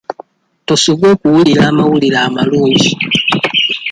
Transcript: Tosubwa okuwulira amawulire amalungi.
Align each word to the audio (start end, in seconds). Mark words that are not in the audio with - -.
Tosubwa 0.67 1.05
okuwulira 1.15 1.61
amawulire 1.71 2.17
amalungi. 2.27 2.91